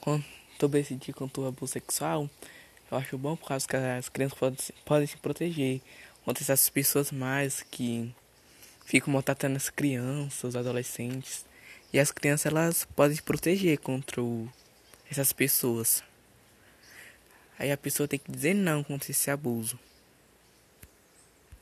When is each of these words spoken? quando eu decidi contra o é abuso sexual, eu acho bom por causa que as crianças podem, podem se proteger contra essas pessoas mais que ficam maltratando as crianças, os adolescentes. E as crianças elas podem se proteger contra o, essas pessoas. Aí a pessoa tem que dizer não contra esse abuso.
quando 0.00 0.24
eu 0.60 0.68
decidi 0.68 1.12
contra 1.12 1.42
o 1.42 1.44
é 1.46 1.48
abuso 1.48 1.72
sexual, 1.72 2.28
eu 2.90 2.98
acho 2.98 3.18
bom 3.18 3.36
por 3.36 3.48
causa 3.48 3.66
que 3.66 3.76
as 3.76 4.08
crianças 4.08 4.38
podem, 4.38 4.58
podem 4.84 5.06
se 5.06 5.16
proteger 5.16 5.80
contra 6.24 6.42
essas 6.42 6.68
pessoas 6.68 7.12
mais 7.12 7.62
que 7.62 8.14
ficam 8.84 9.12
maltratando 9.12 9.56
as 9.56 9.68
crianças, 9.68 10.44
os 10.44 10.56
adolescentes. 10.56 11.44
E 11.92 11.98
as 11.98 12.10
crianças 12.10 12.46
elas 12.46 12.86
podem 12.96 13.16
se 13.16 13.22
proteger 13.22 13.78
contra 13.78 14.22
o, 14.22 14.48
essas 15.10 15.32
pessoas. 15.32 16.02
Aí 17.58 17.72
a 17.72 17.76
pessoa 17.76 18.08
tem 18.08 18.18
que 18.18 18.30
dizer 18.30 18.54
não 18.54 18.84
contra 18.84 19.10
esse 19.10 19.30
abuso. 19.30 19.78